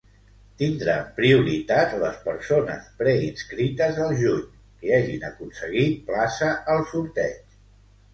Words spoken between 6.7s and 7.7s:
al sorteig.